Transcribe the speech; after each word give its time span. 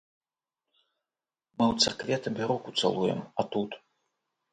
Мы 1.57 1.63
ў 1.71 1.75
царкве 1.85 2.15
табе 2.29 2.43
руку 2.53 2.73
цалуем, 2.85 3.19
а 3.45 3.47
тут?!. 3.57 3.77